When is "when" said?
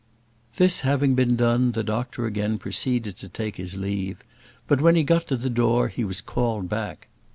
4.81-4.95